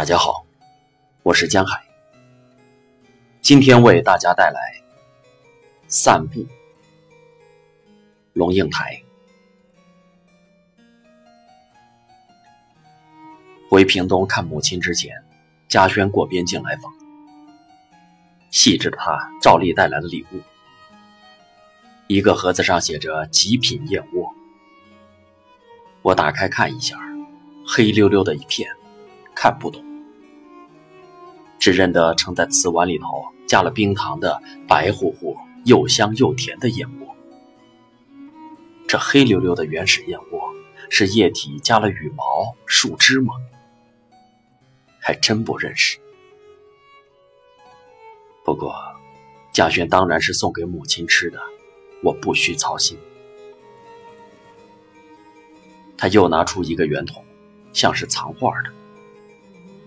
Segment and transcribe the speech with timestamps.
[0.00, 0.46] 大家好，
[1.22, 1.78] 我是江海。
[3.42, 4.58] 今天为大家带来
[5.88, 6.40] 《散步》。
[8.32, 9.02] 龙应台。
[13.68, 15.22] 回屏东看母亲之前，
[15.68, 16.90] 嘉轩过边境来访，
[18.50, 20.40] 细致的他照例带来了礼物。
[22.06, 24.34] 一个盒子上写着“极品燕窝”，
[26.00, 26.96] 我打开看一下，
[27.66, 28.66] 黑溜溜的一片。
[29.32, 29.82] 看不懂，
[31.60, 37.14] 只认得盛在瓷碗里头加了冰糖的白乎乎、又香又甜的燕窝。
[38.88, 40.52] 这黑溜溜的原始燕窝
[40.88, 43.34] 是液体加了羽毛、树枝吗？
[44.98, 45.98] 还真不认识。
[48.44, 48.74] 不过，
[49.52, 51.38] 嘉轩当然是送给母亲吃的，
[52.02, 52.98] 我不需操心。
[55.96, 57.22] 他又拿出一个圆筒，
[57.74, 58.70] 像是藏画的。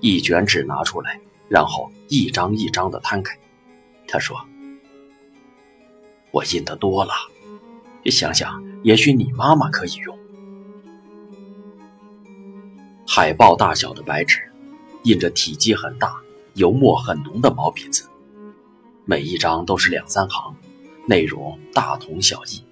[0.00, 1.18] 一卷纸拿出来，
[1.52, 3.38] 然后一张一张的摊开。
[4.08, 4.34] 他说
[6.32, 7.12] ：“我印的多了，
[8.06, 10.18] 想想也许你妈妈可以用。”
[13.06, 14.40] 海报大小的白纸，
[15.02, 16.16] 印着体积很大、
[16.54, 18.08] 油墨很浓的毛笔字，
[19.04, 20.56] 每一张都是两三行，
[21.06, 22.64] 内容大同小异。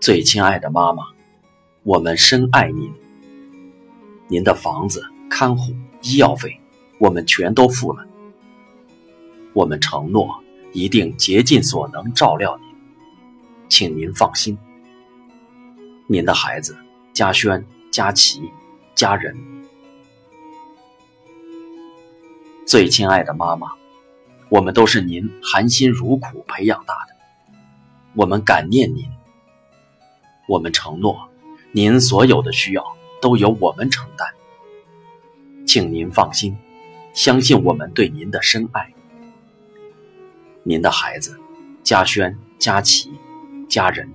[0.00, 1.04] 最亲爱的妈妈，
[1.84, 2.92] 我们深爱您。
[4.28, 6.60] 您的房子、看护、医药费，
[6.98, 8.04] 我们全都付了。
[9.52, 12.68] 我们承诺一定竭尽所能照料您，
[13.68, 14.58] 请您放心。
[16.08, 16.76] 您的孩子
[17.12, 18.50] 嘉轩、佳琪、
[18.94, 19.36] 家人，
[22.66, 23.68] 最亲爱的妈妈，
[24.48, 27.14] 我们都是您含辛茹苦培养大的，
[28.14, 29.04] 我们感念您。
[30.48, 31.28] 我们承诺，
[31.72, 32.96] 您所有的需要。
[33.26, 34.28] 都由我们承担，
[35.66, 36.56] 请您放心，
[37.12, 38.94] 相信我们对您的深爱。
[40.62, 41.36] 您的孩子，
[41.82, 43.10] 嘉轩、佳琪，
[43.68, 44.08] 家人。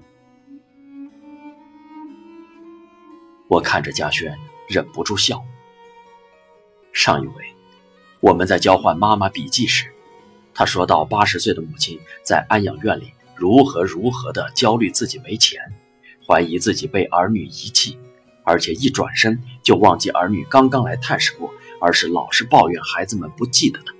[3.50, 4.34] 我看着嘉轩，
[4.70, 5.44] 忍不住笑。
[6.94, 7.44] 上一回，
[8.22, 9.94] 我们在交换妈妈笔记时，
[10.54, 15.60] 他说到八十岁的母亲在安养院里如何如何的焦虑自己没钱，
[16.26, 18.00] 怀疑自己被儿女遗弃。
[18.52, 23.94] 而且一转身就忘记儿女刚刚来探视过，而是老是抱怨孩子们不记得他。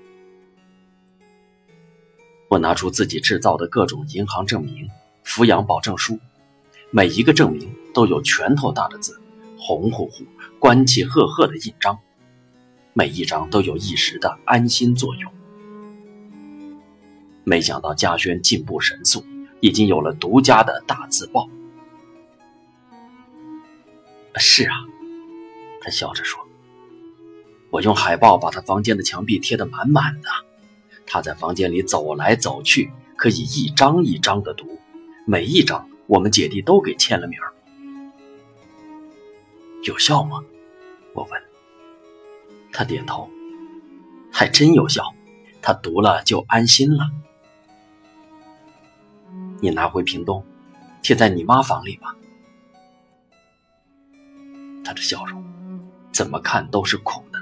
[2.48, 4.90] 我拿出自己制造的各种银行证明、
[5.24, 6.18] 抚养保证书，
[6.90, 9.18] 每一个证明都有拳头大的字，
[9.56, 10.22] 红乎乎、
[10.58, 11.98] 官气赫赫的印章，
[12.92, 15.32] 每一张都有一时的安心作用。
[17.42, 19.24] 没想到嘉轩进步神速，
[19.60, 21.48] 已经有了独家的大字报。
[24.38, 24.74] 是啊，
[25.80, 26.46] 他笑着说
[27.70, 30.28] ：“我用海报把他房间的墙壁贴得满满的，
[31.06, 34.78] 他在房间里走来走去，可以一张一张的读，
[35.26, 37.38] 每一张我们姐弟都给签了名
[39.84, 40.42] 有效吗？”
[41.14, 41.42] 我问。
[42.74, 43.28] 他点头，
[44.32, 45.04] 还真有效，
[45.60, 47.10] 他读了就安心了。
[49.60, 50.42] 你拿回屏东，
[51.02, 52.16] 贴在你妈房里吧。
[54.92, 55.42] 他的笑容，
[56.12, 57.38] 怎么看都是苦的。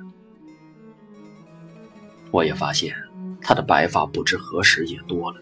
[2.31, 2.94] 我也发现，
[3.43, 5.41] 他的白发不知何时也多了。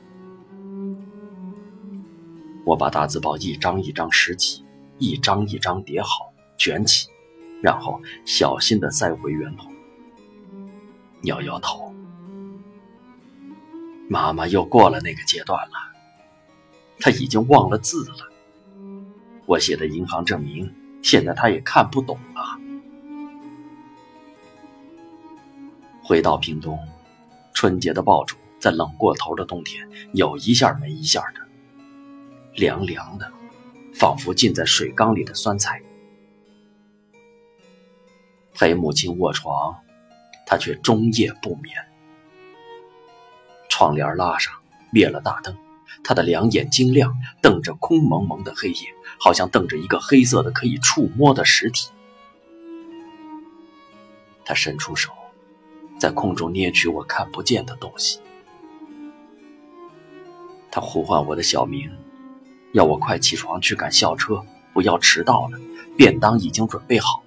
[2.64, 4.64] 我把大字报一张一张拾起，
[4.96, 7.10] 一张一张叠好，卷起，
[7.62, 9.70] 然后小心地塞回圆筒，
[11.24, 11.94] 摇摇头。
[14.08, 15.74] 妈妈又过了那个阶段了，
[17.00, 18.32] 她已经忘了字了。
[19.44, 20.74] 我写的银行证明。
[21.02, 22.58] 现在他也看不懂了。
[26.02, 26.78] 回到屏东，
[27.52, 31.40] 春节的爆竹在冷过头的冬天有一下没一下的，
[32.54, 33.30] 凉凉的，
[33.94, 35.82] 仿佛浸在水缸里的酸菜。
[38.54, 39.76] 陪母亲卧床，
[40.46, 41.76] 他却终夜不眠。
[43.68, 44.52] 窗帘拉上，
[44.90, 45.56] 灭了大灯。
[46.04, 51.90] 他的两眼晶亮，瞪着空蒙蒙的黑夜，好像瞪着一个黑色的可以触摸的实体。
[54.44, 55.12] 他伸出手，
[55.98, 58.20] 在空中捏取我看不见的东西。
[60.70, 61.90] 他呼唤我的小名，
[62.72, 65.58] 要我快起床去赶校车，不要迟到了。
[65.96, 67.24] 便当已经准备好。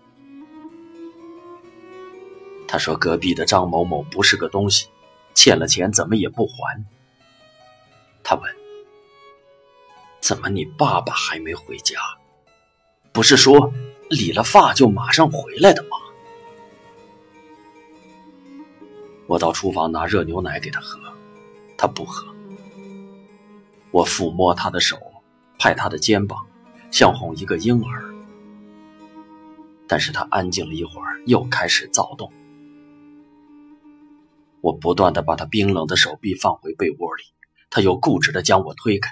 [2.70, 4.88] 他说：“隔壁的张某某不是个东西，
[5.36, 6.86] 欠了钱怎么也不还。”
[8.24, 8.50] 他问
[10.22, 12.00] ：“怎么你爸爸还没回家？
[13.12, 13.74] 不是说
[14.10, 15.90] 理了发就马上回来的吗？”
[19.28, 21.00] 我到厨房拿热牛奶给他喝，
[21.78, 22.28] 他不喝。
[23.92, 24.98] 我抚摸他的手，
[25.58, 26.46] 拍他的肩膀，
[26.92, 28.14] 像哄一个婴儿。
[29.88, 32.32] 但是他安静了一会儿，又开始躁动。
[34.62, 37.24] 我不断的把他冰冷的手臂放回被窝里，
[37.70, 39.12] 他又固执的将我推开。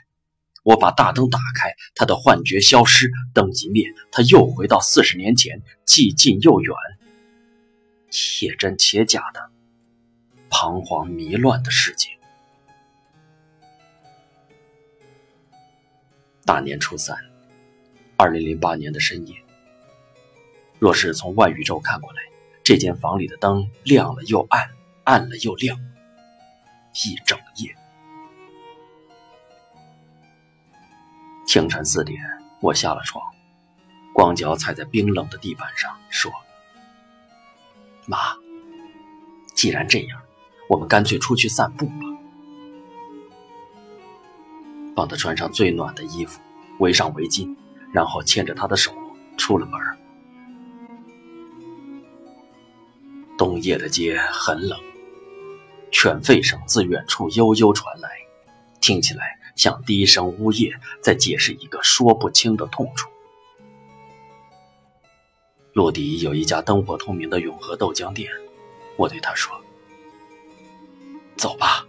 [0.70, 6.76] 我把大灯打开，他的幻觉消失，灯一灭，他又回到四十年前，既近又远，
[8.12, 9.50] 且真且假的，
[10.48, 12.10] 彷徨迷乱的世界。
[16.46, 17.18] 大年初三，
[18.16, 19.36] 二零零八年的深夜。
[20.78, 22.22] 若是从外宇宙看过来，
[22.64, 24.70] 这间房里的灯亮了又暗，
[25.04, 25.80] 暗了又亮，
[26.94, 27.76] 一整夜。
[31.50, 32.22] 清晨四点，
[32.60, 33.26] 我下了床，
[34.14, 36.32] 光脚踩在冰冷的地板上，说
[38.06, 38.20] ：“妈，
[39.56, 40.22] 既然这样，
[40.70, 41.94] 我们干脆出去散步吧。”
[44.96, 46.40] 帮他穿上最暖的衣服，
[46.78, 47.58] 围上围巾，
[47.92, 48.94] 然后牵着他的手
[49.36, 49.82] 出了门。
[53.40, 54.80] 冬夜的街很冷，
[55.92, 58.08] 犬吠声自远处悠悠传来，
[58.80, 59.39] 听起来。
[59.60, 63.10] 像低声呜咽，在解释一个说不清的痛楚。
[65.74, 68.32] 陆迪有一家灯火通明的永和豆浆店，
[68.96, 69.54] 我对他说
[71.36, 71.86] ：“走吧，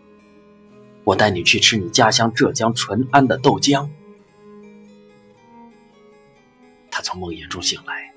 [1.05, 3.89] 我带你去吃你家乡浙江淳安的豆浆。”
[6.91, 8.13] 他从梦魇中醒来，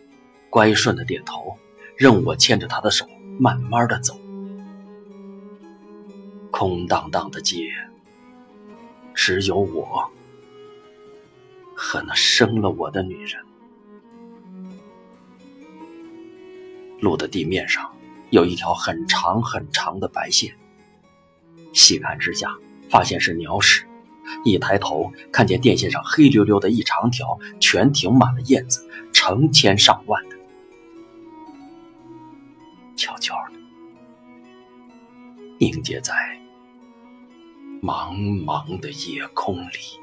[0.49, 1.55] 乖顺的点头，
[1.95, 3.07] 任我牵着他的手
[3.39, 4.19] 慢慢的走。
[6.49, 7.71] 空荡荡的街。
[9.13, 10.11] 只有我
[11.75, 13.43] 和那生了我的女人。
[16.99, 17.93] 路的地面上
[18.29, 20.55] 有一条很长很长的白线，
[21.73, 22.55] 细看之下，
[22.89, 23.85] 发现是鸟屎。
[24.45, 30.37] 一抬头，看见电线上黑溜溜的一长条，全停满了燕子，成千上万的，
[32.95, 33.59] 悄悄的
[35.59, 36.13] 凝结在。
[37.83, 38.15] 茫
[38.45, 40.02] 茫的夜空里。